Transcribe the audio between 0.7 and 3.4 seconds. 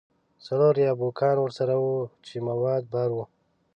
یا بوګان ورسره وو چې مواد بار وو.